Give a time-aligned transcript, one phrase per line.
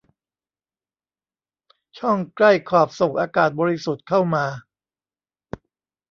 [1.97, 4.45] ช่องใกล้ขอบส่งอากาศบริสุทธิ์เข้ามา